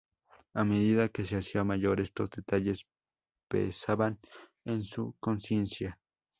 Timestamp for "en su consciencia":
4.65-5.99